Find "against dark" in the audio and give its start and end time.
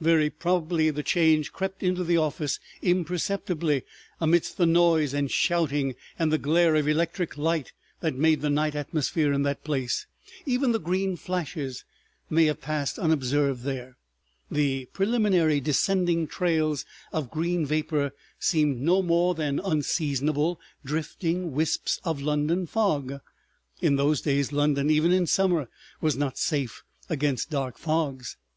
27.10-27.76